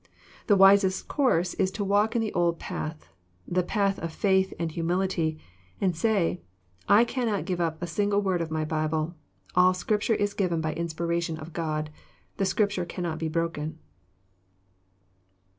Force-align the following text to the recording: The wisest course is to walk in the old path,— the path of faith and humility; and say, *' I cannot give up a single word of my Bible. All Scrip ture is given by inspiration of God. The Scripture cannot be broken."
The 0.47 0.55
wisest 0.55 1.07
course 1.07 1.53
is 1.53 1.69
to 1.73 1.83
walk 1.83 2.15
in 2.15 2.23
the 2.23 2.33
old 2.33 2.57
path,— 2.57 3.07
the 3.47 3.61
path 3.61 3.99
of 3.99 4.11
faith 4.11 4.51
and 4.57 4.71
humility; 4.71 5.37
and 5.79 5.95
say, 5.95 6.41
*' 6.65 6.89
I 6.99 7.05
cannot 7.05 7.45
give 7.45 7.61
up 7.61 7.79
a 7.79 7.85
single 7.85 8.19
word 8.19 8.41
of 8.41 8.49
my 8.49 8.65
Bible. 8.65 9.13
All 9.53 9.75
Scrip 9.75 10.01
ture 10.01 10.15
is 10.15 10.33
given 10.33 10.59
by 10.59 10.73
inspiration 10.73 11.37
of 11.37 11.53
God. 11.53 11.91
The 12.37 12.45
Scripture 12.45 12.83
cannot 12.83 13.19
be 13.19 13.29
broken." 13.29 13.77